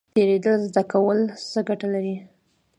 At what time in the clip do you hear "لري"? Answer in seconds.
1.93-2.15